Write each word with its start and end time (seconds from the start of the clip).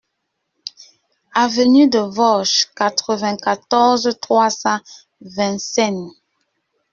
Avenue 1.35 1.87
de 1.87 1.99
Vorges, 1.99 2.65
quatre-vingt-quatorze, 2.75 4.09
trois 4.19 4.49
cents 4.49 4.79
Vincennes 5.21 6.09